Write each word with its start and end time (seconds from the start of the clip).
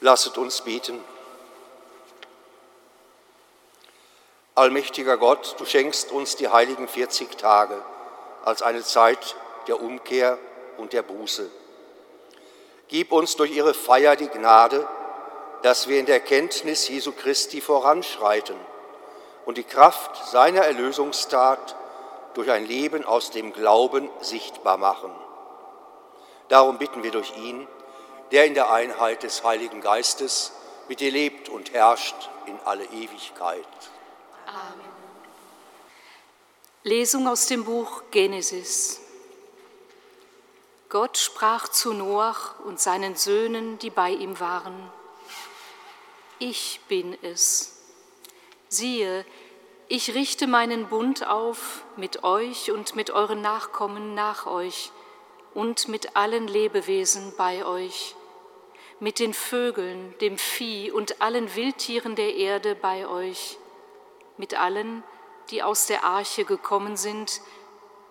Lasset 0.00 0.38
uns 0.38 0.62
beten. 0.62 0.98
Allmächtiger 4.54 5.18
Gott, 5.18 5.56
du 5.58 5.66
schenkst 5.66 6.10
uns 6.10 6.36
die 6.36 6.48
heiligen 6.48 6.88
40 6.88 7.36
Tage 7.36 7.80
als 8.44 8.62
eine 8.62 8.82
Zeit 8.82 9.36
der 9.66 9.80
Umkehr 9.80 10.38
und 10.78 10.94
der 10.94 11.02
Buße. 11.02 11.50
Gib 12.88 13.12
uns 13.12 13.36
durch 13.36 13.52
ihre 13.52 13.74
Feier 13.74 14.16
die 14.16 14.28
Gnade, 14.28 14.88
dass 15.62 15.86
wir 15.86 16.00
in 16.00 16.06
der 16.06 16.20
Kenntnis 16.20 16.88
Jesu 16.88 17.12
Christi 17.12 17.60
voranschreiten 17.60 18.56
und 19.44 19.58
die 19.58 19.64
Kraft 19.64 20.28
seiner 20.28 20.62
Erlösungstat 20.62 21.76
durch 22.34 22.50
ein 22.50 22.66
Leben 22.66 23.04
aus 23.04 23.30
dem 23.30 23.52
Glauben 23.52 24.08
sichtbar 24.20 24.78
machen. 24.78 25.12
Darum 26.48 26.78
bitten 26.78 27.02
wir 27.02 27.10
durch 27.10 27.36
ihn, 27.36 27.68
der 28.30 28.46
in 28.46 28.54
der 28.54 28.70
Einheit 28.70 29.22
des 29.22 29.44
Heiligen 29.44 29.80
Geistes 29.80 30.52
mit 30.88 31.00
dir 31.00 31.10
lebt 31.10 31.48
und 31.48 31.72
herrscht 31.72 32.16
in 32.46 32.58
alle 32.64 32.84
Ewigkeit. 32.84 33.66
Amen. 34.46 34.90
Lesung 36.82 37.28
aus 37.28 37.46
dem 37.46 37.64
Buch 37.64 38.02
Genesis. 38.10 39.00
Gott 40.88 41.18
sprach 41.18 41.68
zu 41.68 41.92
Noach 41.92 42.58
und 42.64 42.80
seinen 42.80 43.14
Söhnen, 43.14 43.78
die 43.78 43.90
bei 43.90 44.10
ihm 44.10 44.40
waren. 44.40 44.90
Ich 46.38 46.80
bin 46.88 47.16
es. 47.22 47.76
Siehe, 48.68 49.24
ich 49.88 50.14
richte 50.14 50.46
meinen 50.46 50.88
Bund 50.88 51.26
auf 51.26 51.84
mit 51.96 52.24
euch 52.24 52.70
und 52.70 52.96
mit 52.96 53.10
euren 53.10 53.40
Nachkommen 53.40 54.14
nach 54.14 54.46
euch 54.46 54.90
und 55.54 55.88
mit 55.88 56.16
allen 56.16 56.48
Lebewesen 56.48 57.34
bei 57.36 57.64
euch, 57.64 58.16
mit 59.00 59.18
den 59.18 59.34
Vögeln, 59.34 60.14
dem 60.20 60.36
Vieh 60.36 60.92
und 60.92 61.22
allen 61.22 61.54
Wildtieren 61.56 62.14
der 62.14 62.34
Erde 62.34 62.74
bei 62.74 63.08
euch, 63.08 63.58
mit 64.36 64.54
allen, 64.54 65.02
die 65.50 65.62
aus 65.62 65.86
der 65.86 66.04
Arche 66.04 66.44
gekommen 66.44 66.96
sind, 66.96 67.40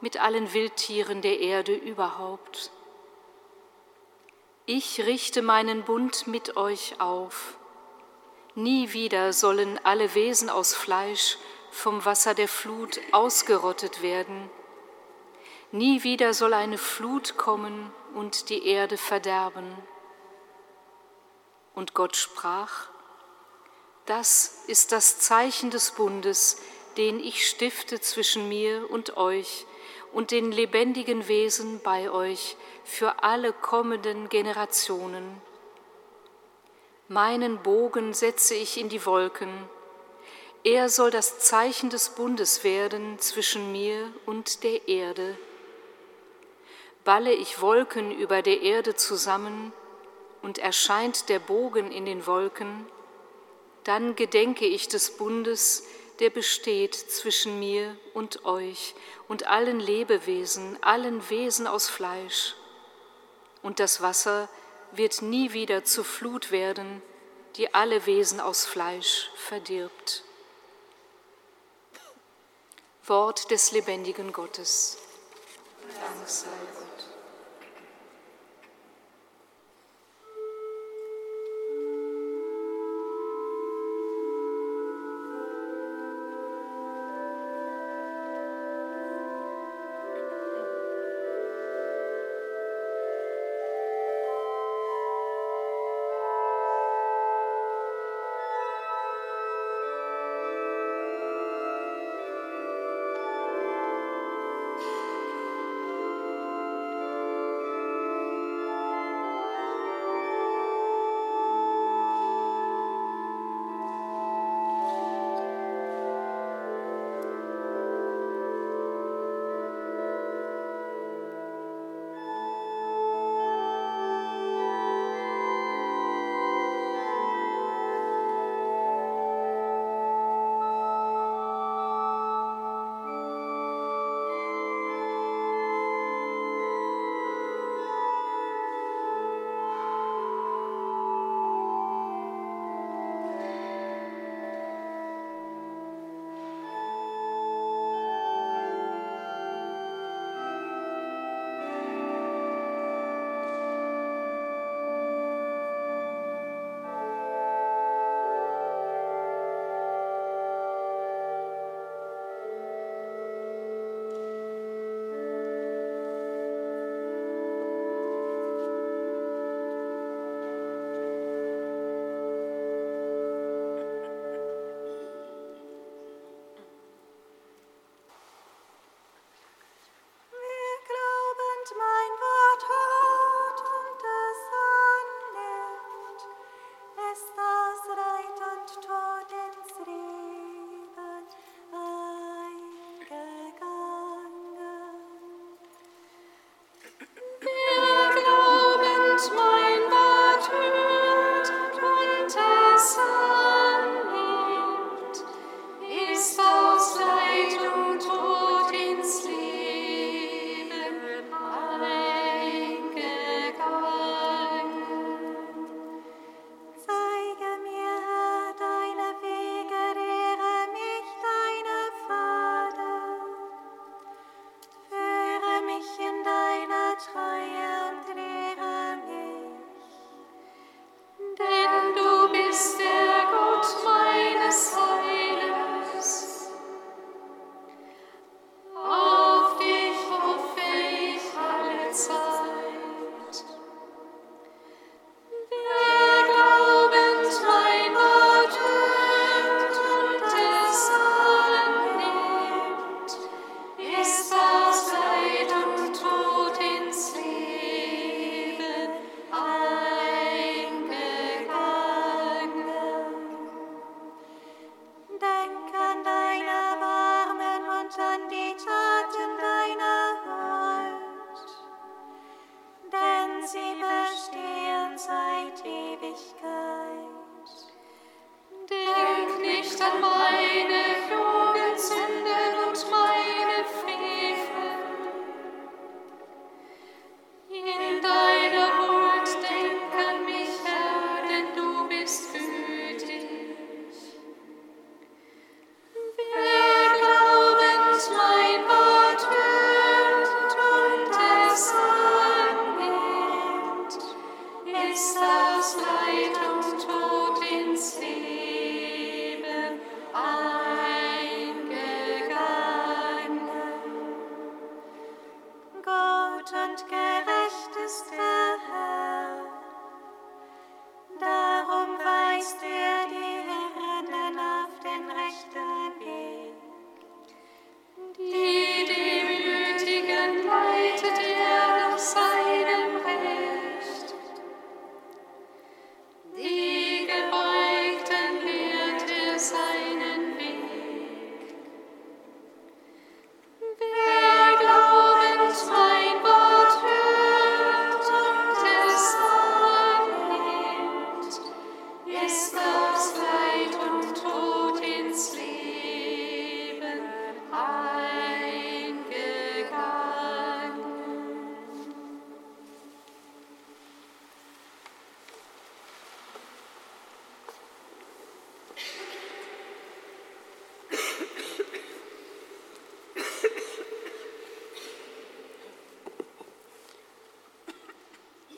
mit 0.01 0.19
allen 0.19 0.51
Wildtieren 0.53 1.21
der 1.21 1.39
Erde 1.39 1.75
überhaupt. 1.75 2.71
Ich 4.65 5.05
richte 5.05 5.41
meinen 5.41 5.83
Bund 5.83 6.27
mit 6.27 6.57
euch 6.57 6.99
auf. 6.99 7.55
Nie 8.55 8.93
wieder 8.93 9.31
sollen 9.31 9.79
alle 9.83 10.15
Wesen 10.15 10.49
aus 10.49 10.73
Fleisch 10.73 11.37
vom 11.71 12.03
Wasser 12.03 12.33
der 12.33 12.47
Flut 12.47 12.99
ausgerottet 13.11 14.01
werden. 14.01 14.49
Nie 15.71 16.03
wieder 16.03 16.33
soll 16.33 16.53
eine 16.53 16.77
Flut 16.77 17.37
kommen 17.37 17.91
und 18.15 18.49
die 18.49 18.65
Erde 18.67 18.97
verderben. 18.97 19.75
Und 21.75 21.93
Gott 21.93 22.15
sprach, 22.15 22.87
das 24.05 24.63
ist 24.67 24.91
das 24.91 25.19
Zeichen 25.19 25.69
des 25.69 25.91
Bundes, 25.91 26.57
den 26.97 27.19
ich 27.19 27.47
stifte 27.47 28.01
zwischen 28.01 28.49
mir 28.49 28.89
und 28.89 29.17
euch 29.17 29.65
und 30.11 30.31
den 30.31 30.51
lebendigen 30.51 31.27
Wesen 31.27 31.79
bei 31.81 32.09
euch 32.09 32.57
für 32.83 33.23
alle 33.23 33.53
kommenden 33.53 34.29
Generationen. 34.29 35.41
Meinen 37.07 37.61
Bogen 37.61 38.13
setze 38.13 38.55
ich 38.55 38.77
in 38.77 38.89
die 38.89 39.05
Wolken, 39.05 39.69
er 40.63 40.89
soll 40.89 41.09
das 41.09 41.39
Zeichen 41.39 41.89
des 41.89 42.09
Bundes 42.09 42.65
werden 42.65 43.17
zwischen 43.19 43.71
mir 43.71 44.11
und 44.25 44.63
der 44.63 44.89
Erde. 44.89 45.37
Balle 47.05 47.31
ich 47.31 47.61
Wolken 47.61 48.11
über 48.11 48.41
der 48.41 48.61
Erde 48.61 48.95
zusammen 48.95 49.71
und 50.41 50.57
erscheint 50.57 51.29
der 51.29 51.39
Bogen 51.39 51.91
in 51.91 52.05
den 52.05 52.25
Wolken, 52.25 52.85
dann 53.83 54.15
gedenke 54.15 54.65
ich 54.65 54.87
des 54.87 55.17
Bundes, 55.17 55.83
der 56.19 56.29
besteht 56.29 56.95
zwischen 56.95 57.59
mir 57.59 57.95
und 58.13 58.45
euch 58.45 58.93
und 59.27 59.47
allen 59.47 59.79
Lebewesen, 59.79 60.77
allen 60.83 61.29
Wesen 61.29 61.65
aus 61.65 61.89
Fleisch. 61.89 62.55
Und 63.61 63.79
das 63.79 64.01
Wasser 64.01 64.49
wird 64.91 65.21
nie 65.21 65.53
wieder 65.53 65.83
zur 65.85 66.03
Flut 66.05 66.51
werden, 66.51 67.01
die 67.55 67.73
alle 67.73 68.05
Wesen 68.05 68.39
aus 68.39 68.65
Fleisch 68.65 69.29
verdirbt. 69.35 70.23
Wort 73.05 73.49
des 73.49 73.71
lebendigen 73.71 74.31
Gottes. 74.33 74.97
Dank 75.99 76.27
sei 76.27 76.47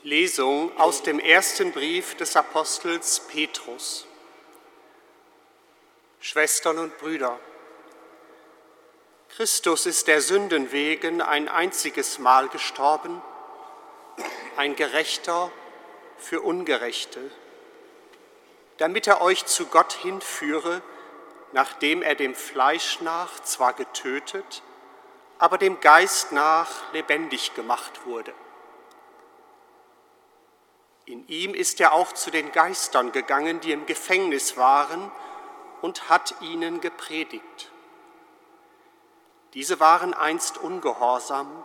Lesung 0.04 0.76
aus 0.78 1.04
dem 1.04 1.20
ersten 1.20 1.70
Brief 1.70 2.16
des 2.16 2.34
Apostels 2.34 3.20
Petrus. 3.20 4.04
Schwestern 6.18 6.78
und 6.78 6.98
Brüder, 6.98 7.38
Christus 9.28 9.86
ist 9.86 10.08
der 10.08 10.20
Sünden 10.20 10.72
wegen 10.72 11.22
ein 11.22 11.48
einziges 11.48 12.18
Mal 12.18 12.48
gestorben, 12.48 13.22
ein 14.56 14.74
Gerechter 14.74 15.52
für 16.18 16.40
Ungerechte, 16.40 17.30
damit 18.78 19.06
er 19.06 19.20
euch 19.20 19.46
zu 19.46 19.66
Gott 19.66 19.92
hinführe, 19.92 20.82
nachdem 21.52 22.02
er 22.02 22.16
dem 22.16 22.34
Fleisch 22.34 23.00
nach 23.02 23.40
zwar 23.44 23.72
getötet, 23.72 24.62
aber 25.38 25.58
dem 25.58 25.78
Geist 25.80 26.32
nach 26.32 26.92
lebendig 26.92 27.54
gemacht 27.54 28.04
wurde. 28.04 28.34
In 31.04 31.26
ihm 31.28 31.54
ist 31.54 31.80
er 31.80 31.92
auch 31.92 32.12
zu 32.12 32.30
den 32.30 32.52
Geistern 32.52 33.12
gegangen, 33.12 33.60
die 33.60 33.72
im 33.72 33.86
Gefängnis 33.86 34.56
waren, 34.56 35.10
und 35.80 36.08
hat 36.08 36.36
ihnen 36.40 36.80
gepredigt. 36.80 37.70
Diese 39.54 39.80
waren 39.80 40.14
einst 40.14 40.58
ungehorsam, 40.58 41.64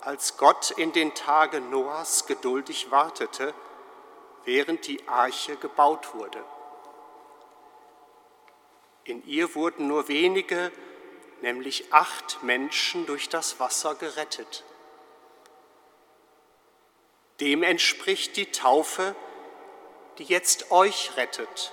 als 0.00 0.38
Gott 0.38 0.70
in 0.72 0.92
den 0.92 1.14
Tagen 1.14 1.68
Noahs 1.70 2.26
geduldig 2.26 2.90
wartete, 2.90 3.52
während 4.44 4.86
die 4.86 5.06
Arche 5.06 5.56
gebaut 5.56 6.14
wurde. 6.14 6.42
In 9.04 9.26
ihr 9.26 9.54
wurden 9.54 9.88
nur 9.88 10.08
wenige, 10.08 10.72
nämlich 11.42 11.92
acht 11.92 12.42
Menschen 12.42 13.06
durch 13.06 13.28
das 13.28 13.60
Wasser 13.60 13.94
gerettet. 13.94 14.64
Dem 17.40 17.62
entspricht 17.62 18.36
die 18.36 18.50
Taufe, 18.50 19.14
die 20.18 20.24
jetzt 20.24 20.70
euch 20.70 21.16
rettet. 21.16 21.72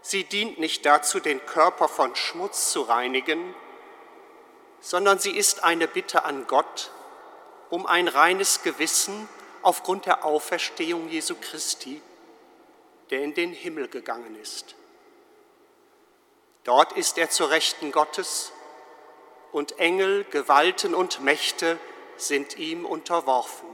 Sie 0.00 0.24
dient 0.24 0.58
nicht 0.58 0.84
dazu, 0.86 1.20
den 1.20 1.44
Körper 1.44 1.88
von 1.88 2.16
Schmutz 2.16 2.72
zu 2.72 2.82
reinigen, 2.82 3.54
sondern 4.80 5.18
sie 5.18 5.36
ist 5.36 5.64
eine 5.64 5.88
Bitte 5.88 6.24
an 6.24 6.46
Gott 6.46 6.90
um 7.70 7.86
ein 7.86 8.06
reines 8.06 8.62
Gewissen 8.62 9.28
aufgrund 9.62 10.06
der 10.06 10.24
Auferstehung 10.24 11.08
Jesu 11.08 11.34
Christi, 11.40 12.00
der 13.10 13.22
in 13.22 13.34
den 13.34 13.52
Himmel 13.52 13.88
gegangen 13.88 14.36
ist. 14.40 14.76
Dort 16.62 16.92
ist 16.92 17.18
er 17.18 17.30
zur 17.30 17.50
Rechten 17.50 17.92
Gottes 17.92 18.52
und 19.50 19.78
Engel, 19.78 20.24
Gewalten 20.24 20.94
und 20.94 21.20
Mächte 21.20 21.78
sind 22.16 22.58
ihm 22.58 22.86
unterworfen. 22.86 23.73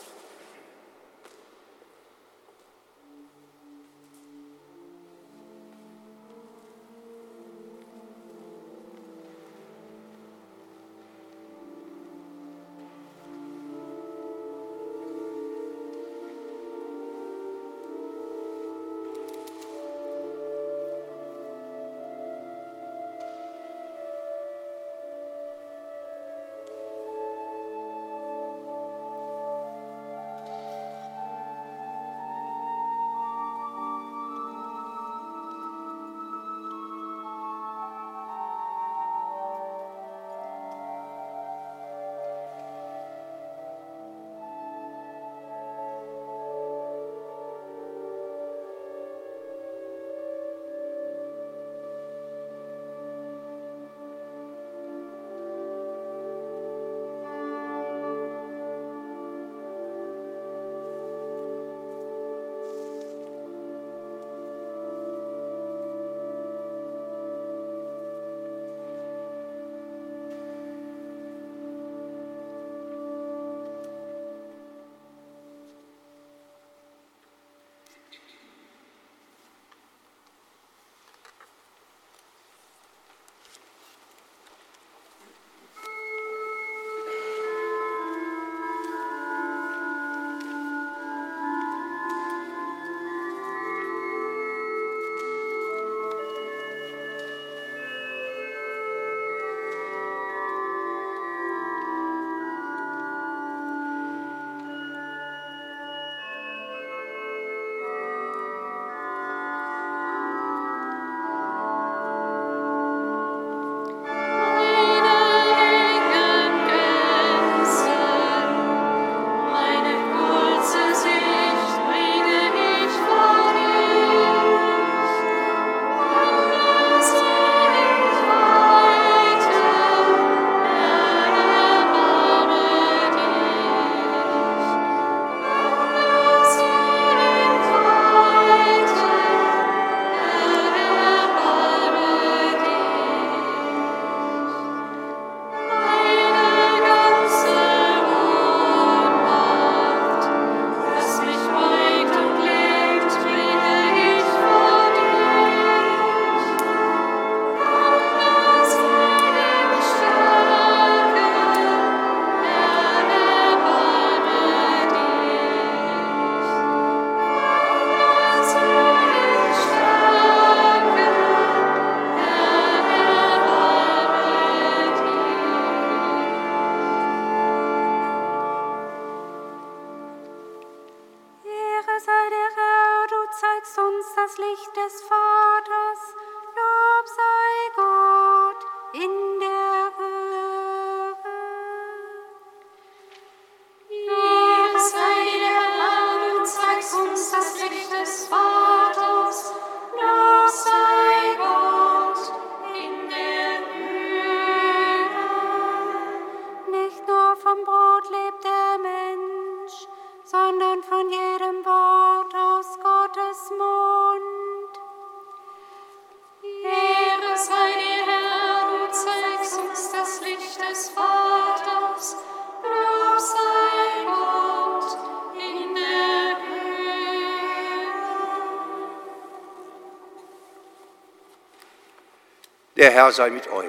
Der 232.91 233.03
Herr 233.03 233.11
sei 233.13 233.29
mit 233.29 233.47
euch. 233.47 233.63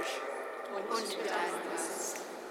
Und 0.75 0.99
mit 0.99 1.31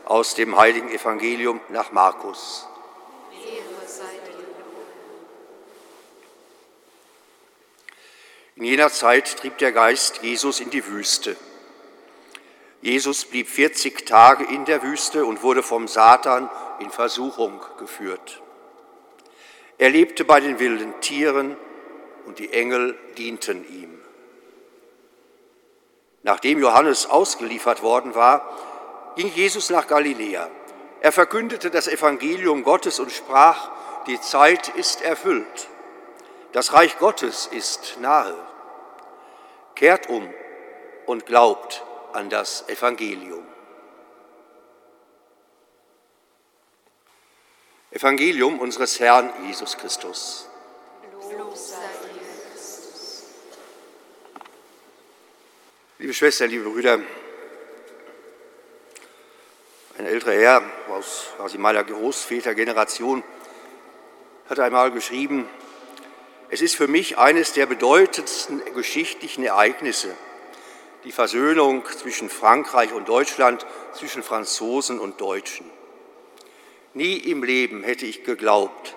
Aus 0.06 0.36
dem 0.36 0.56
heiligen 0.56 0.90
Evangelium 0.90 1.60
nach 1.68 1.92
Markus. 1.92 2.66
In 8.56 8.64
jener 8.64 8.90
Zeit 8.90 9.36
trieb 9.36 9.58
der 9.58 9.74
Geist 9.74 10.24
Jesus 10.24 10.62
in 10.62 10.70
die 10.70 10.88
Wüste. 10.88 11.36
Jesus 12.82 13.26
blieb 13.26 13.50
40 13.50 14.06
Tage 14.06 14.46
in 14.46 14.64
der 14.64 14.82
Wüste 14.82 15.26
und 15.26 15.44
wurde 15.44 15.64
vom 15.64 15.90
Satan 15.90 16.50
in 16.80 16.90
Versuchung 16.90 17.60
geführt. 17.80 18.42
Er 19.78 19.90
lebte 19.90 20.24
bei 20.24 20.40
den 20.40 20.58
wilden 20.58 20.94
Tieren 21.02 21.58
und 22.26 22.40
die 22.40 22.54
Engel 22.54 22.98
dienten 23.18 23.68
ihm. 23.68 24.01
Nachdem 26.24 26.60
Johannes 26.60 27.10
ausgeliefert 27.10 27.82
worden 27.82 28.16
war, 28.16 28.48
ging 29.16 29.28
Jesus 29.28 29.70
nach 29.70 29.88
Galiläa. 29.88 30.50
Er 31.02 31.12
verkündete 31.12 31.72
das 31.72 31.88
Evangelium 31.88 32.64
Gottes 32.64 33.00
und 33.00 33.12
sprach, 33.12 33.72
die 34.08 34.20
Zeit 34.22 34.70
ist 34.70 35.02
erfüllt, 35.02 35.68
das 36.52 36.74
Reich 36.74 36.98
Gottes 37.00 37.48
ist 37.48 37.98
nahe. 38.00 38.36
Kehrt 39.76 40.10
um 40.10 40.32
und 41.06 41.26
glaubt 41.26 41.84
an 42.14 42.30
das 42.30 42.68
Evangelium. 42.70 43.46
Evangelium 47.90 48.60
unseres 48.60 49.00
Herrn 49.00 49.32
Jesus 49.48 49.78
Christus. 49.78 50.51
Liebe 56.02 56.16
Schwestern, 56.16 56.50
liebe 56.50 56.68
Brüder, 56.68 57.00
ein 60.00 60.06
älterer 60.08 60.32
Herr 60.32 60.64
aus 60.90 61.28
quasi 61.38 61.60
meiner 61.60 61.84
Großvätergeneration 61.84 63.24
hat 64.50 64.60
einmal 64.60 64.90
geschrieben, 64.90 65.48
es 66.50 66.62
ist 66.62 66.76
für 66.76 66.88
mich 66.88 67.20
eines 67.20 67.54
der 67.54 67.68
bedeutendsten 67.68 68.64
geschichtlichen 68.74 69.44
Ereignisse, 69.44 70.16
die 71.04 71.12
Versöhnung 71.12 71.86
zwischen 71.86 72.32
Frankreich 72.32 72.94
und 72.94 73.08
Deutschland, 73.08 73.68
zwischen 73.94 74.24
Franzosen 74.24 75.00
und 75.00 75.22
Deutschen. 75.22 75.70
Nie 76.96 77.18
im 77.18 77.44
Leben 77.44 77.84
hätte 77.84 78.08
ich 78.08 78.24
geglaubt, 78.24 78.96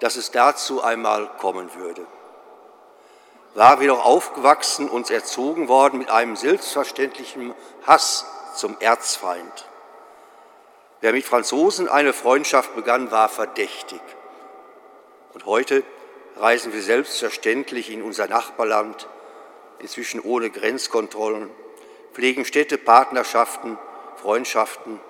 dass 0.00 0.16
es 0.16 0.30
dazu 0.30 0.82
einmal 0.82 1.30
kommen 1.36 1.68
würde 1.74 2.06
war 3.56 3.80
wir 3.80 3.88
doch 3.88 4.04
aufgewachsen 4.04 4.86
und 4.88 5.10
erzogen 5.10 5.66
worden 5.66 5.98
mit 5.98 6.10
einem 6.10 6.36
selbstverständlichen 6.36 7.54
Hass 7.86 8.26
zum 8.54 8.76
Erzfeind. 8.80 9.66
Wer 11.00 11.14
mit 11.14 11.24
Franzosen 11.24 11.88
eine 11.88 12.12
Freundschaft 12.12 12.76
begann, 12.76 13.10
war 13.10 13.30
verdächtig. 13.30 14.00
Und 15.32 15.46
heute 15.46 15.82
reisen 16.36 16.74
wir 16.74 16.82
selbstverständlich 16.82 17.90
in 17.90 18.02
unser 18.02 18.28
Nachbarland, 18.28 19.08
inzwischen 19.78 20.20
ohne 20.20 20.50
Grenzkontrollen, 20.50 21.50
pflegen 22.12 22.44
Städte, 22.44 22.76
Partnerschaften, 22.76 23.78
Freundschaften, 24.16 25.00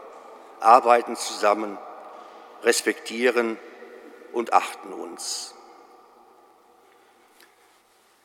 arbeiten 0.61 1.17
zusammen, 1.17 1.79
respektieren 2.63 3.59
und 4.33 4.53
achten 4.53 4.93
uns. 4.93 5.57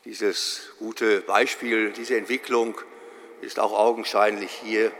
Dieses 0.04 0.62
gute 0.80 1.22
Beispiel, 1.22 1.92
diese 1.92 2.18
Entwicklung 2.18 2.76
ist 3.42 3.60
auch 3.60 3.78
augenscheinlich 3.78 4.50
hier 4.52 4.92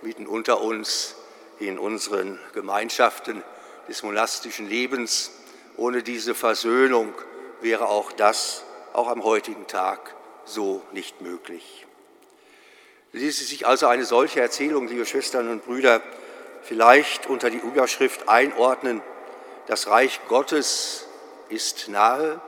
mitten 0.00 0.26
unter 0.26 0.62
uns 0.62 1.16
in 1.58 1.78
unseren 1.78 2.40
Gemeinschaften 2.54 3.42
des 3.88 4.02
monastischen 4.02 4.66
Lebens. 4.66 5.32
Ohne 5.76 6.02
diese 6.02 6.34
Versöhnung 6.34 7.12
wäre 7.60 7.88
auch 7.90 8.10
das, 8.10 8.64
auch 8.94 9.08
am 9.08 9.22
heutigen 9.22 9.66
Tag, 9.66 10.14
so 10.46 10.82
nicht 10.92 11.20
möglich. 11.20 11.86
Ließe 13.12 13.44
sich 13.44 13.66
also 13.66 13.86
eine 13.86 14.06
solche 14.06 14.40
Erzählung, 14.40 14.88
liebe 14.88 15.04
Schwestern 15.04 15.50
und 15.50 15.66
Brüder, 15.66 16.02
vielleicht 16.62 17.26
unter 17.26 17.50
die 17.50 17.58
Überschrift 17.58 18.30
einordnen, 18.30 19.02
das 19.66 19.88
Reich 19.88 20.20
Gottes 20.26 21.04
ist 21.50 21.88
nahe, 21.88 22.40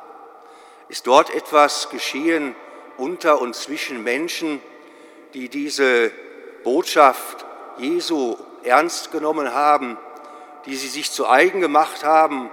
ist 0.90 1.06
dort 1.06 1.32
etwas 1.32 1.88
geschehen 1.88 2.56
unter 2.96 3.40
und 3.40 3.54
zwischen 3.54 4.02
Menschen, 4.02 4.60
die 5.34 5.48
diese 5.48 6.10
Botschaft 6.64 7.46
Jesu 7.78 8.36
ernst 8.64 9.12
genommen 9.12 9.54
haben, 9.54 9.96
die 10.66 10.74
sie 10.74 10.88
sich 10.88 11.12
zu 11.12 11.28
eigen 11.28 11.60
gemacht 11.60 12.04
haben 12.04 12.50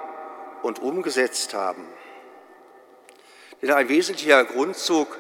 und 0.62 0.80
umgesetzt 0.80 1.56
haben. 1.56 1.84
Denn 3.62 3.72
ein 3.72 3.90
wesentlicher 3.90 4.46
Grundzug 4.46 5.18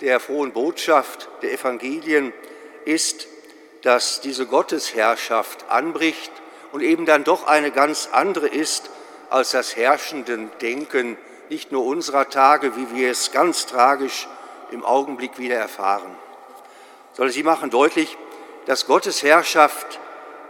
der 0.00 0.18
frohen 0.18 0.52
Botschaft 0.52 1.28
der 1.42 1.52
Evangelien 1.52 2.32
ist, 2.86 3.28
dass 3.82 4.22
diese 4.22 4.46
Gottesherrschaft 4.46 5.68
anbricht 5.68 6.32
und 6.72 6.80
eben 6.80 7.04
dann 7.04 7.24
doch 7.24 7.46
eine 7.46 7.70
ganz 7.70 8.08
andere 8.10 8.48
ist 8.48 8.88
als 9.28 9.50
das 9.50 9.76
herrschende 9.76 10.48
Denken 10.62 11.18
nicht 11.50 11.72
nur 11.72 11.84
unserer 11.84 12.28
Tage, 12.28 12.76
wie 12.76 12.94
wir 12.94 13.10
es 13.10 13.32
ganz 13.32 13.66
tragisch 13.66 14.28
im 14.70 14.84
Augenblick 14.84 15.38
wieder 15.38 15.56
erfahren, 15.56 16.14
sondern 17.12 17.32
sie 17.32 17.42
machen 17.42 17.70
deutlich, 17.70 18.16
dass 18.66 18.86
Gottes 18.86 19.22
Herrschaft 19.22 20.00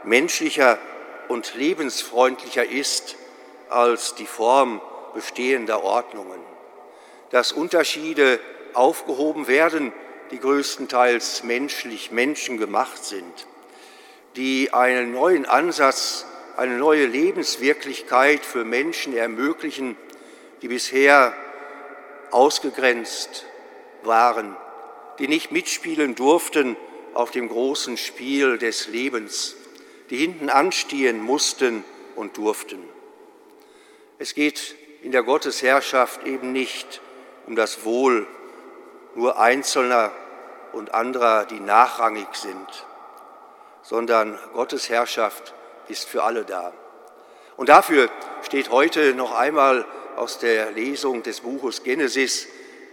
menschlicher 0.05 0.79
und 1.29 1.55
lebensfreundlicher 1.55 2.65
ist 2.65 3.17
als 3.69 4.15
die 4.15 4.27
Form 4.27 4.81
bestehender 5.15 5.83
Ordnungen, 5.83 6.41
dass 7.31 7.53
Unterschiede 7.53 8.41
aufgehoben 8.73 9.47
werden, 9.47 9.93
die 10.31 10.41
größtenteils 10.41 11.43
menschlich 11.45 12.11
menschengemacht 12.11 13.05
sind, 13.05 13.47
die 14.37 14.73
einen 14.73 15.13
neuen 15.13 15.47
Ansatz, 15.47 16.27
eine 16.57 16.77
neue 16.77 17.07
Lebenswirklichkeit 17.07 18.45
für 18.45 18.65
Menschen 18.65 19.17
ermöglichen, 19.17 19.97
die 20.64 20.68
bisher 20.68 21.35
ausgegrenzt 22.30 23.44
waren, 24.02 24.56
die 25.18 25.28
nicht 25.28 25.52
mitspielen 25.52 26.14
durften 26.14 26.78
auf 27.12 27.30
dem 27.30 27.50
großen 27.50 27.99
Spiel 27.99 28.56
des 28.56 28.88
Lebens, 28.88 29.56
die 30.09 30.16
hinten 30.16 30.49
anstehen 30.49 31.21
mussten 31.21 31.85
und 32.16 32.38
durften. 32.38 32.83
Es 34.18 34.35
geht 34.35 34.75
in 35.02 35.12
der 35.12 35.23
Gottesherrschaft 35.23 36.26
eben 36.26 36.52
nicht 36.52 37.02
um 37.47 37.56
das 37.56 37.85
Wohl 37.85 38.26
nur 39.14 39.38
Einzelner 39.38 40.12
und 40.73 40.94
anderer, 40.94 41.44
die 41.44 41.61
nachrangig 41.61 42.28
sind, 42.33 42.87
sondern 43.83 44.38
Gottes 44.54 44.88
Herrschaft 44.88 45.52
ist 45.88 46.09
für 46.09 46.23
alle 46.23 46.47
da. 46.47 46.73
Und 47.59 47.68
dafür 47.68 48.09
steht 48.42 48.71
heute 48.71 49.12
noch 49.12 49.35
einmal 49.35 49.85
aus 50.16 50.38
der 50.38 50.71
Lesung 50.71 51.23
des 51.23 51.40
Buches 51.40 51.83
Genesis 51.83 52.47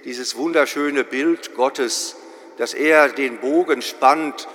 dieses 0.04 0.36
wunderschöne 0.36 1.04
Bild 1.04 1.56
Gottes, 1.56 2.16
dass 2.58 2.74
er 2.74 3.10
den 3.10 3.40
Bogen 3.40 3.82
spannt, 3.82 4.48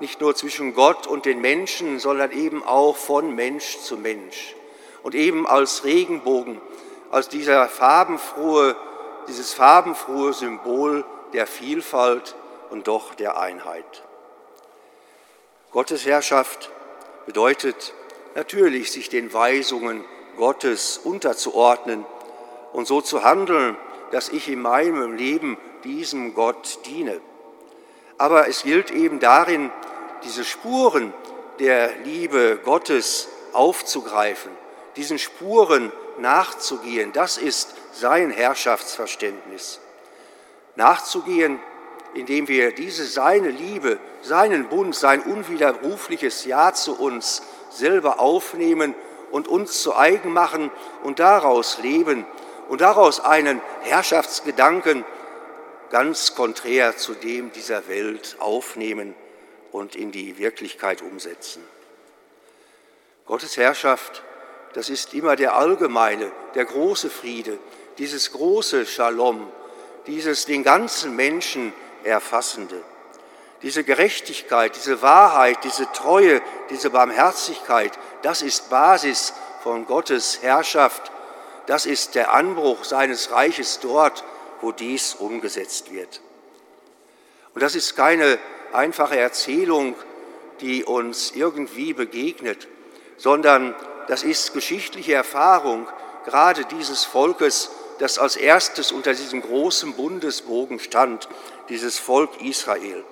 nicht 0.00 0.20
nur 0.20 0.34
zwischen 0.34 0.74
Gott 0.74 1.06
und 1.06 1.26
den 1.26 1.40
Menschen, 1.40 1.98
sondern 1.98 2.32
eben 2.32 2.62
auch 2.62 2.96
von 2.96 3.34
Mensch 3.34 3.78
zu 3.78 3.96
Mensch. 3.96 4.54
Und 5.02 5.14
eben 5.14 5.46
als 5.46 5.84
Regenbogen, 5.84 6.60
als 7.10 7.28
dieser 7.28 7.68
farbenfrohe, 7.68 8.76
dieses 9.28 9.52
farbenfrohe 9.52 10.32
Symbol 10.32 11.04
der 11.32 11.46
Vielfalt 11.46 12.34
und 12.70 12.88
doch 12.88 13.14
der 13.14 13.38
Einheit. 13.38 14.02
Gottes 15.70 16.04
Herrschaft 16.04 16.70
bedeutet 17.26 17.94
natürlich, 18.34 18.90
sich 18.90 19.08
den 19.08 19.32
Weisungen 19.32 20.04
Gottes 20.40 20.96
unterzuordnen 20.96 22.06
und 22.72 22.86
so 22.86 23.02
zu 23.02 23.22
handeln, 23.22 23.76
dass 24.10 24.30
ich 24.30 24.48
in 24.48 24.62
meinem 24.62 25.12
Leben 25.12 25.58
diesem 25.84 26.34
Gott 26.34 26.78
diene. 26.86 27.20
Aber 28.16 28.48
es 28.48 28.62
gilt 28.62 28.90
eben 28.90 29.20
darin, 29.20 29.70
diese 30.24 30.44
Spuren 30.44 31.12
der 31.58 31.94
Liebe 32.04 32.58
Gottes 32.64 33.28
aufzugreifen, 33.52 34.50
diesen 34.96 35.18
Spuren 35.18 35.92
nachzugehen. 36.18 37.12
Das 37.12 37.36
ist 37.36 37.74
sein 37.92 38.30
Herrschaftsverständnis. 38.30 39.78
Nachzugehen, 40.74 41.60
indem 42.14 42.48
wir 42.48 42.72
diese 42.72 43.04
seine 43.04 43.50
Liebe, 43.50 43.98
seinen 44.22 44.68
Bund, 44.68 44.94
sein 44.94 45.20
unwiderrufliches 45.20 46.46
Ja 46.46 46.72
zu 46.72 46.98
uns 46.98 47.42
selber 47.68 48.20
aufnehmen 48.20 48.94
und 49.30 49.48
uns 49.48 49.82
zu 49.82 49.96
eigen 49.96 50.32
machen 50.32 50.70
und 51.02 51.18
daraus 51.18 51.78
leben 51.78 52.26
und 52.68 52.80
daraus 52.80 53.20
einen 53.20 53.60
Herrschaftsgedanken 53.82 55.04
ganz 55.90 56.34
konträr 56.34 56.96
zu 56.96 57.14
dem 57.14 57.52
dieser 57.52 57.88
Welt 57.88 58.36
aufnehmen 58.38 59.14
und 59.72 59.96
in 59.96 60.12
die 60.12 60.38
Wirklichkeit 60.38 61.02
umsetzen. 61.02 61.62
Gottes 63.26 63.56
Herrschaft, 63.56 64.22
das 64.72 64.88
ist 64.88 65.14
immer 65.14 65.36
der 65.36 65.56
allgemeine, 65.56 66.30
der 66.54 66.64
große 66.64 67.10
Friede, 67.10 67.58
dieses 67.98 68.32
große 68.32 68.86
Shalom, 68.86 69.50
dieses 70.06 70.46
den 70.46 70.62
ganzen 70.62 71.14
Menschen 71.16 71.72
erfassende. 72.04 72.82
Diese 73.62 73.84
Gerechtigkeit, 73.84 74.74
diese 74.74 75.02
Wahrheit, 75.02 75.58
diese 75.64 75.90
Treue, 75.92 76.40
diese 76.70 76.90
Barmherzigkeit, 76.90 77.98
das 78.22 78.42
ist 78.42 78.70
Basis 78.70 79.32
von 79.62 79.86
Gottes 79.86 80.42
Herrschaft. 80.42 81.10
Das 81.66 81.86
ist 81.86 82.14
der 82.14 82.32
Anbruch 82.32 82.84
seines 82.84 83.30
Reiches 83.30 83.80
dort, 83.80 84.24
wo 84.60 84.72
dies 84.72 85.14
umgesetzt 85.14 85.92
wird. 85.92 86.20
Und 87.54 87.62
das 87.62 87.74
ist 87.74 87.96
keine 87.96 88.38
einfache 88.72 89.18
Erzählung, 89.18 89.94
die 90.60 90.84
uns 90.84 91.32
irgendwie 91.32 91.92
begegnet, 91.92 92.68
sondern 93.16 93.74
das 94.08 94.22
ist 94.22 94.52
geschichtliche 94.52 95.14
Erfahrung 95.14 95.86
gerade 96.24 96.64
dieses 96.64 97.04
Volkes, 97.04 97.70
das 97.98 98.18
als 98.18 98.36
erstes 98.36 98.92
unter 98.92 99.12
diesem 99.12 99.42
großen 99.42 99.94
Bundesbogen 99.94 100.78
stand, 100.78 101.28
dieses 101.68 101.98
Volk 101.98 102.40
Israel. 102.42 103.04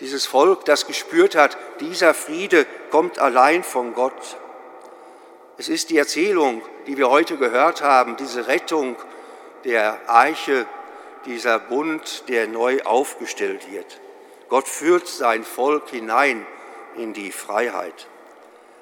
Dieses 0.00 0.26
Volk, 0.26 0.64
das 0.64 0.86
gespürt 0.86 1.34
hat, 1.34 1.58
dieser 1.80 2.14
Friede 2.14 2.66
kommt 2.90 3.18
allein 3.18 3.62
von 3.62 3.94
Gott. 3.94 4.38
Es 5.58 5.68
ist 5.68 5.90
die 5.90 5.98
Erzählung, 5.98 6.62
die 6.86 6.96
wir 6.96 7.10
heute 7.10 7.36
gehört 7.36 7.82
haben, 7.82 8.16
diese 8.16 8.46
Rettung 8.46 8.96
der 9.64 9.98
Eiche, 10.06 10.66
dieser 11.26 11.58
Bund, 11.58 12.24
der 12.28 12.46
neu 12.46 12.82
aufgestellt 12.82 13.70
wird. 13.70 14.00
Gott 14.48 14.66
führt 14.66 15.06
sein 15.06 15.44
Volk 15.44 15.90
hinein 15.90 16.46
in 16.96 17.12
die 17.12 17.30
Freiheit. 17.30 18.08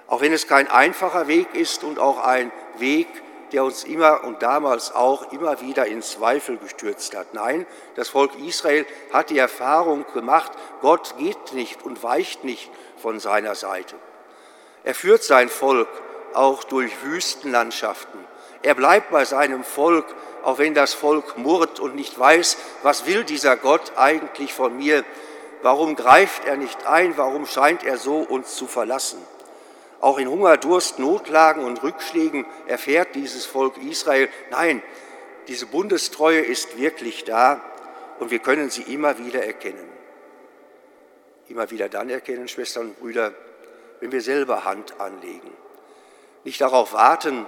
Auch 0.06 0.20
wenn 0.20 0.32
es 0.32 0.46
kein 0.46 0.68
einfacher 0.68 1.26
Weg 1.26 1.54
ist 1.54 1.82
und 1.82 1.98
auch 1.98 2.24
ein 2.24 2.52
Weg, 2.78 3.08
der 3.52 3.64
uns 3.64 3.84
immer 3.84 4.24
und 4.24 4.42
damals 4.42 4.94
auch 4.94 5.32
immer 5.32 5.60
wieder 5.60 5.86
in 5.86 6.02
Zweifel 6.02 6.56
gestürzt 6.58 7.16
hat. 7.16 7.34
Nein, 7.34 7.66
das 7.96 8.08
Volk 8.08 8.32
Israel 8.38 8.86
hat 9.12 9.30
die 9.30 9.38
Erfahrung 9.38 10.04
gemacht, 10.12 10.52
Gott 10.80 11.14
geht 11.18 11.52
nicht 11.52 11.82
und 11.82 12.02
weicht 12.02 12.44
nicht 12.44 12.70
von 12.96 13.20
seiner 13.20 13.54
Seite. 13.54 13.94
Er 14.84 14.94
führt 14.94 15.22
sein 15.22 15.48
Volk 15.48 15.88
auch 16.34 16.64
durch 16.64 16.92
Wüstenlandschaften. 17.02 18.20
Er 18.62 18.74
bleibt 18.74 19.10
bei 19.10 19.24
seinem 19.24 19.64
Volk, 19.64 20.06
auch 20.42 20.58
wenn 20.58 20.74
das 20.74 20.94
Volk 20.94 21.38
murrt 21.38 21.80
und 21.80 21.94
nicht 21.94 22.18
weiß, 22.18 22.56
was 22.82 23.06
will 23.06 23.24
dieser 23.24 23.56
Gott 23.56 23.92
eigentlich 23.96 24.52
von 24.52 24.76
mir? 24.76 25.04
Warum 25.62 25.96
greift 25.96 26.44
er 26.44 26.56
nicht 26.56 26.86
ein? 26.86 27.16
Warum 27.16 27.46
scheint 27.46 27.84
er 27.84 27.98
so 27.98 28.18
uns 28.18 28.54
zu 28.54 28.66
verlassen? 28.66 29.18
Auch 30.00 30.18
in 30.18 30.28
Hunger, 30.28 30.56
Durst, 30.56 30.98
Notlagen 30.98 31.64
und 31.64 31.82
Rückschlägen 31.82 32.46
erfährt 32.66 33.14
dieses 33.14 33.46
Volk 33.46 33.76
Israel, 33.78 34.28
nein, 34.50 34.82
diese 35.48 35.66
Bundestreue 35.66 36.40
ist 36.40 36.78
wirklich 36.78 37.24
da 37.24 37.60
und 38.20 38.30
wir 38.30 38.38
können 38.38 38.70
sie 38.70 38.82
immer 38.82 39.18
wieder 39.18 39.44
erkennen. 39.44 39.88
Immer 41.48 41.70
wieder 41.70 41.88
dann 41.88 42.10
erkennen, 42.10 42.46
Schwestern 42.48 42.88
und 42.88 43.00
Brüder, 43.00 43.32
wenn 44.00 44.12
wir 44.12 44.20
selber 44.20 44.64
Hand 44.64 45.00
anlegen. 45.00 45.50
Nicht 46.44 46.60
darauf 46.60 46.92
warten, 46.92 47.46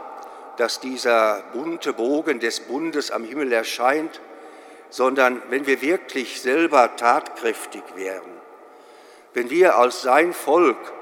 dass 0.56 0.80
dieser 0.80 1.42
bunte 1.52 1.92
Bogen 1.92 2.40
des 2.40 2.60
Bundes 2.60 3.10
am 3.10 3.24
Himmel 3.24 3.52
erscheint, 3.52 4.20
sondern 4.88 5.40
wenn 5.50 5.66
wir 5.66 5.80
wirklich 5.80 6.40
selber 6.40 6.96
tatkräftig 6.96 7.82
wären, 7.94 8.30
wenn 9.34 9.50
wir 9.50 9.76
als 9.76 10.02
sein 10.02 10.32
Volk 10.32 10.92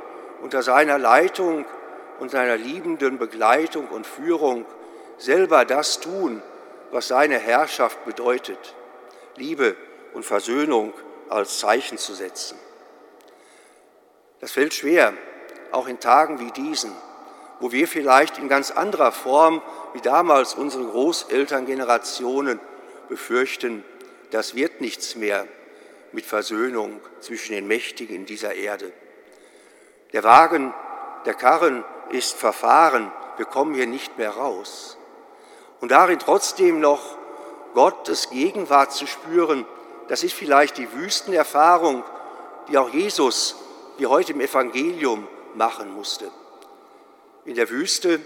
unter 0.43 0.63
seiner 0.63 0.99
Leitung 0.99 1.65
und 2.19 2.31
seiner 2.31 2.57
liebenden 2.57 3.19
Begleitung 3.19 3.89
und 3.89 4.07
Führung 4.07 4.65
selber 5.19 5.65
das 5.65 6.01
tun, 6.01 6.43
was 6.91 7.09
seine 7.09 7.39
Herrschaft 7.39 8.05
bedeutet, 8.05 8.75
Liebe 9.37 9.77
und 10.15 10.25
Versöhnung 10.25 10.93
als 11.29 11.59
Zeichen 11.59 11.99
zu 11.99 12.15
setzen. 12.15 12.59
Das 14.41 14.53
fällt 14.53 14.75
schwer, 14.75 15.13
auch 15.73 15.89
in 15.89 16.01
Tagen 16.01 16.39
wie 16.41 16.51
diesen, 16.53 16.93
wo 17.61 17.73
wir 17.73 17.89
vielleicht 17.89 18.39
in 18.39 18.49
ganz 18.49 18.71
anderer 18.71 19.13
Form 19.13 19.63
wie 19.93 20.01
damals 20.01 20.55
unsere 20.55 20.85
Großelterngenerationen 20.85 22.61
befürchten, 23.09 23.85
das 24.31 24.55
wird 24.55 24.81
nichts 24.81 25.17
mehr 25.17 25.47
mit 26.13 26.25
Versöhnung 26.25 27.01
zwischen 27.21 27.53
den 27.53 27.67
Mächtigen 27.67 28.15
in 28.15 28.27
dieser 28.27 28.55
Erde. 28.55 28.93
Der 30.13 30.25
Wagen, 30.25 30.73
der 31.27 31.35
Karren 31.35 31.85
ist 32.11 32.37
verfahren, 32.37 33.13
wir 33.37 33.47
kommen 33.47 33.75
hier 33.75 33.87
nicht 33.87 34.19
mehr 34.19 34.31
raus. 34.31 34.97
Und 35.81 35.91
darin 35.91 36.19
trotzdem 36.19 36.81
noch 36.81 37.17
Gottes 37.75 38.31
Gegenwart 38.31 38.93
zu 38.93 39.07
spüren, 39.07 39.67
das 40.09 40.23
ist 40.23 40.33
vielleicht 40.33 40.79
die 40.79 40.91
Wüstenerfahrung, 40.93 42.03
die 42.69 42.79
auch 42.79 42.89
Jesus, 42.89 43.57
wie 43.99 44.07
heute 44.07 44.33
im 44.33 44.41
Evangelium, 44.41 45.29
machen 45.55 45.95
musste. 45.95 46.31
In 47.45 47.55
der 47.55 47.69
Wüste, 47.69 48.21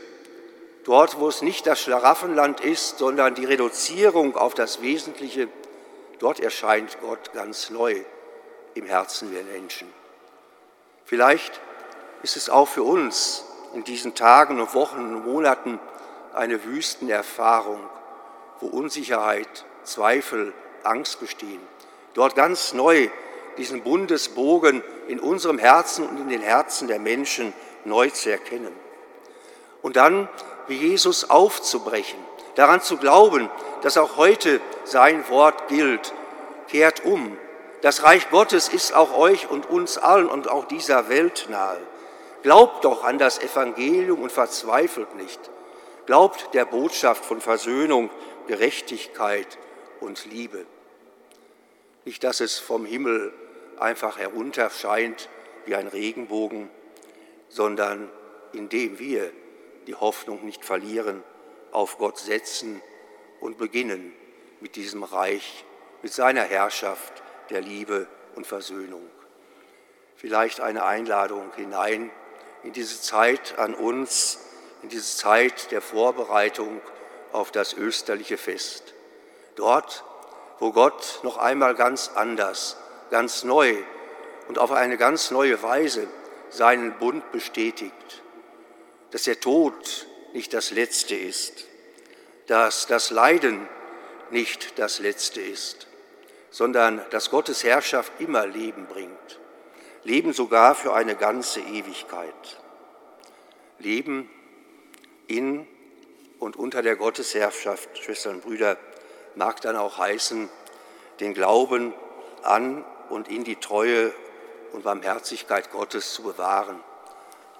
dort 0.85 1.19
wo 1.19 1.29
es 1.29 1.43
nicht 1.43 1.67
das 1.67 1.81
Schlaraffenland 1.81 2.61
ist, 2.61 2.99
sondern 2.99 3.35
die 3.35 3.45
Reduzierung 3.45 4.37
auf 4.37 4.55
das 4.55 4.81
Wesentliche, 4.81 5.49
dort 6.21 6.41
erscheint 6.41 6.99
Gott 7.01 7.33
ganz 7.33 7.71
neu 7.71 8.05
im 8.75 8.87
Herzen 8.87 9.33
der 9.33 9.43
Menschen. 9.45 9.93
Vielleicht 11.05 11.61
ist 12.23 12.37
es 12.37 12.49
auch 12.49 12.69
für 12.69 12.83
uns 12.83 13.45
in 13.75 13.85
diesen 13.85 14.15
Tagen 14.15 14.61
und 14.61 14.75
Wochen 14.75 14.99
und 14.99 15.27
Monaten 15.27 15.81
eine 16.35 16.65
Wüstenerfahrung, 16.65 17.81
wo 18.61 18.69
Unsicherheit, 18.69 19.65
Zweifel, 19.85 20.53
Angst 20.83 21.21
bestehen. 21.21 21.61
Dort 22.15 22.35
ganz 22.35 22.73
neu 22.73 23.09
diesen 23.57 23.83
Bundesbogen 23.83 24.83
in 25.09 25.21
unserem 25.21 25.59
Herzen 25.59 26.07
und 26.07 26.19
in 26.19 26.29
den 26.29 26.43
Herzen 26.43 26.89
der 26.89 26.99
Menschen 26.99 27.53
neu 27.85 28.09
zu 28.11 28.31
erkennen. 28.31 28.75
Und 29.83 29.97
dann, 29.97 30.29
wie 30.69 30.77
Jesus 30.77 31.29
aufzubrechen, 31.29 32.19
daran 32.55 32.81
zu 32.81 32.97
glauben, 32.99 33.51
dass 33.83 33.99
auch 33.99 34.17
heute 34.17 34.61
sein 34.85 35.29
Wort 35.29 35.69
gilt, 35.69 36.15
kehrt 36.69 37.05
um. 37.05 37.37
Das 37.81 38.05
Reich 38.05 38.31
Gottes 38.31 38.69
ist 38.69 38.95
auch 38.95 39.17
euch 39.17 39.51
und 39.51 39.69
uns 39.69 39.99
allen 39.99 40.29
und 40.29 40.49
auch 40.49 40.67
dieser 40.67 41.09
Welt 41.09 41.49
nahe. 41.51 41.81
Glaubt 42.43 42.85
doch 42.85 43.05
an 43.05 43.19
das 43.19 43.39
Evangelium 43.39 44.23
und 44.23 44.33
verzweifelt 44.33 45.15
nicht. 45.15 45.41
Glaubt 46.07 46.53
der 46.55 46.65
Botschaft 46.65 47.25
von 47.25 47.41
Versöhnung, 47.41 48.11
Gerechtigkeit 48.49 49.59
und 50.01 50.27
Liebe. 50.27 50.67
Nicht, 52.05 52.25
dass 52.25 52.41
es 52.41 52.59
vom 52.59 52.85
Himmel 52.85 53.33
einfach 53.79 54.19
herunter 54.19 54.71
scheint 54.71 55.29
wie 55.67 55.77
ein 55.77 55.87
Regenbogen, 55.87 56.69
sondern 57.49 58.11
indem 58.53 58.99
wir 58.99 59.31
die 59.87 59.95
Hoffnung 59.95 60.45
nicht 60.45 60.65
verlieren, 60.65 61.23
auf 61.71 61.99
Gott 61.99 62.19
setzen 62.19 62.83
und 63.41 63.57
beginnen 63.59 64.13
mit 64.61 64.75
diesem 64.75 65.05
Reich, 65.05 65.65
mit 66.03 66.13
seiner 66.13 66.43
Herrschaft 66.43 67.23
der 67.51 67.61
Liebe 67.61 68.09
und 68.35 68.47
Versöhnung. 68.47 69.09
Vielleicht 70.17 70.61
eine 70.61 70.85
Einladung 70.85 71.53
hinein 71.55 72.11
in 72.65 72.73
diese 72.73 73.01
Zeit 73.01 73.59
an 73.59 73.75
uns, 73.75 74.39
in 74.83 74.89
diese 74.89 75.17
Zeit 75.17 75.71
der 75.71 75.81
Vorbereitung 75.81 76.81
auf 77.33 77.51
das 77.51 77.73
österliche 77.73 78.37
Fest. 78.37 78.95
Dort, 79.57 80.05
wo 80.59 80.73
Gott 80.73 81.21
noch 81.23 81.39
einmal 81.39 81.75
ganz 81.75 82.11
anders, 82.15 82.77
ganz 83.11 83.45
neu 83.45 83.77
und 84.49 84.59
auf 84.59 84.73
eine 84.73 84.97
ganz 84.97 85.31
neue 85.31 85.63
Weise 85.63 86.07
seinen 86.51 86.99
Bund 86.99 87.33
bestätigt, 87.33 88.23
dass 89.11 89.25
der 89.25 89.41
Tod 89.41 90.07
nicht 90.33 90.55
das 90.55 90.71
Letzte 90.71 91.15
ist, 91.15 91.65
dass 92.47 92.87
das 92.87 93.11
Leiden 93.11 93.69
nicht 94.31 94.79
das 94.79 94.99
Letzte 94.99 95.41
ist, 95.41 95.87
sondern 96.51 97.03
dass 97.11 97.31
Gottes 97.31 97.65
Herrschaft 97.65 98.13
immer 98.19 98.47
Leben 98.47 98.87
bringt. 98.87 99.39
Leben 100.05 100.33
sogar 100.33 100.75
für 100.75 100.95
eine 100.95 101.15
ganze 101.15 101.61
Ewigkeit. 101.61 102.35
Leben 103.79 104.29
in 105.29 105.67
und 106.39 106.57
unter 106.57 106.83
der 106.83 106.97
Gottesherrschaft, 106.97 107.99
Schwestern 107.99 108.37
und 108.37 108.43
Brüder, 108.43 108.77
mag 109.37 109.61
dann 109.61 109.77
auch 109.77 109.99
heißen, 109.99 110.49
den 111.21 111.35
Glauben 111.35 111.95
an 112.43 112.85
und 113.11 113.29
in 113.29 113.45
die 113.45 113.57
Treue 113.57 114.13
und 114.73 114.83
Barmherzigkeit 114.83 115.71
Gottes 115.71 116.15
zu 116.15 116.23
bewahren, 116.23 116.81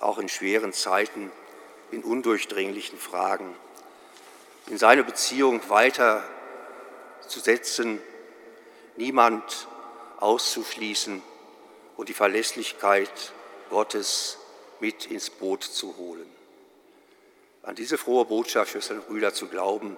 auch 0.01 0.19
in 0.19 0.29
schweren 0.29 0.73
Zeiten, 0.73 1.31
in 1.93 2.03
undurchdringlichen 2.03 2.99
Fragen, 2.99 3.55
in 4.67 4.79
seine 4.79 5.05
Beziehung 5.05 5.61
weiter 5.69 6.25
zu 7.21 7.39
setzen 7.39 8.01
niemand 8.97 9.69
auszuschließen 10.19 11.23
und 12.03 12.09
die 12.09 12.15
Verlässlichkeit 12.15 13.33
Gottes 13.71 14.37
mit 14.81 15.07
ins 15.07 15.31
Boot 15.31 15.63
zu 15.63 15.97
holen. 15.99 16.29
An 17.63 17.77
diese 17.77 17.97
frohe 17.97 18.25
Botschaft, 18.25 18.73
Schwestern 18.73 18.99
und 18.99 19.07
Brüder, 19.07 19.33
zu 19.33 19.47
glauben 19.47 19.97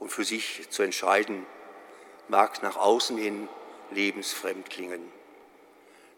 und 0.00 0.10
für 0.10 0.24
sich 0.24 0.68
zu 0.68 0.82
entscheiden, 0.82 1.46
mag 2.28 2.62
nach 2.62 2.76
außen 2.76 3.16
hin 3.16 3.48
lebensfremd 3.90 4.68
klingen. 4.68 5.00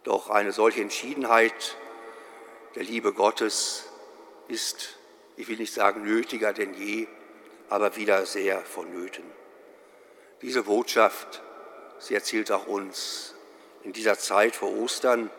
Doch 0.02 0.28
eine 0.28 0.50
solche 0.50 0.80
Entschiedenheit 0.80 1.76
der 2.74 2.82
Liebe 2.82 3.12
Gottes 3.12 3.84
ist, 4.48 4.98
ich 5.36 5.46
will 5.46 5.58
nicht 5.58 5.72
sagen 5.72 6.02
nötiger 6.02 6.52
denn 6.52 6.74
je, 6.74 7.06
aber 7.68 7.94
wieder 7.94 8.26
sehr 8.26 8.60
vonnöten. 8.60 9.22
Diese 10.42 10.64
Botschaft, 10.64 11.42
sie 12.00 12.16
erzählt 12.16 12.50
auch 12.50 12.66
uns 12.66 13.35
in 13.86 13.92
dieser 13.92 14.18
Zeit 14.18 14.56
vor 14.56 14.76
Ostern 14.76 15.30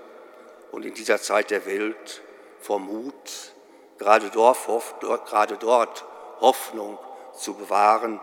und 0.72 0.86
in 0.86 0.94
dieser 0.94 1.22
Zeit 1.22 1.52
der 1.52 1.66
Welt 1.66 2.22
vor 2.62 2.80
Mut, 2.80 3.54
gerade 3.98 4.30
dort, 4.30 6.06
Hoffnung 6.40 6.98
zu 7.38 7.56
bewahren, 7.56 8.22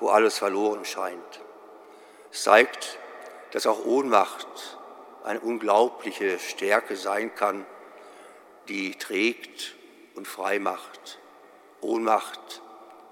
wo 0.00 0.08
alles 0.08 0.38
verloren 0.38 0.84
scheint. 0.84 1.40
Es 2.32 2.42
zeigt, 2.42 2.98
dass 3.52 3.68
auch 3.68 3.84
Ohnmacht 3.84 4.78
eine 5.22 5.38
unglaubliche 5.38 6.40
Stärke 6.40 6.96
sein 6.96 7.32
kann, 7.32 7.64
die 8.66 8.96
trägt 8.96 9.76
und 10.16 10.26
frei 10.26 10.58
macht. 10.58 11.20
Ohnmacht, 11.80 12.62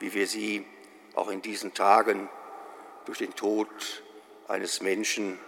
wie 0.01 0.15
wir 0.15 0.27
sie 0.27 0.67
auch 1.15 1.29
in 1.29 1.43
diesen 1.43 1.75
Tagen 1.75 2.29
durch 3.05 3.19
den 3.19 3.37
Tod 3.37 3.69
eines 4.49 4.81
Menschen, 4.81 5.39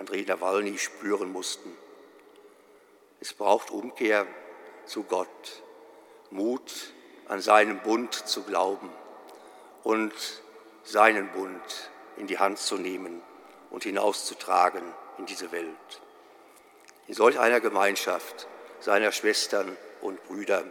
Andrei 0.00 0.24
Nawalny, 0.26 0.78
spüren 0.78 1.30
mussten. 1.30 1.76
Es 3.20 3.34
braucht 3.34 3.70
Umkehr 3.70 4.26
zu 4.86 5.02
Gott, 5.02 5.62
Mut 6.30 6.72
an 7.28 7.42
seinen 7.42 7.80
Bund 7.80 8.14
zu 8.14 8.42
glauben 8.44 8.90
und 9.82 10.14
seinen 10.84 11.30
Bund 11.32 11.90
in 12.16 12.26
die 12.26 12.38
Hand 12.38 12.58
zu 12.58 12.78
nehmen 12.78 13.20
und 13.68 13.82
hinauszutragen 13.82 14.82
in 15.18 15.26
diese 15.26 15.52
Welt. 15.52 16.00
In 17.06 17.12
solch 17.12 17.38
einer 17.38 17.60
Gemeinschaft 17.60 18.48
seiner 18.80 19.12
Schwestern 19.12 19.76
und 20.00 20.24
Brüder 20.24 20.64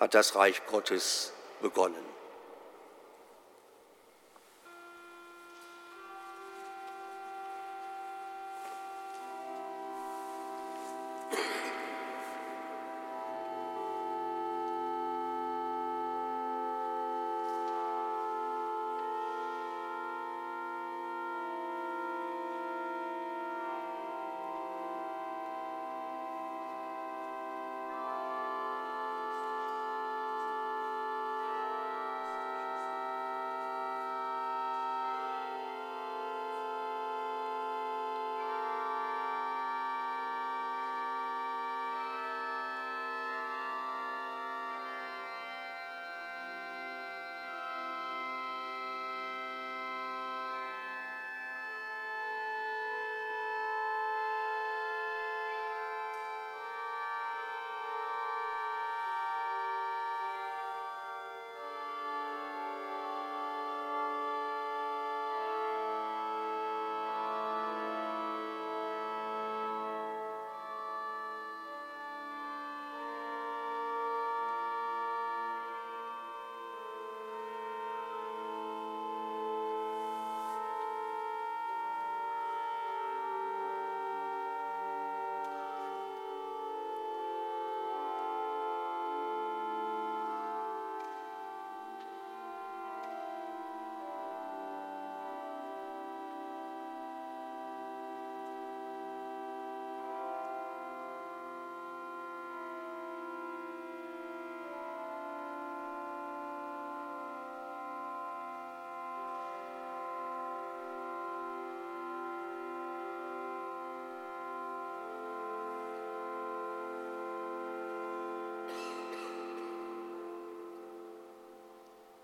hat 0.00 0.14
das 0.14 0.36
Reich 0.36 0.64
Gottes 0.64 1.34
begonnen. 1.60 2.17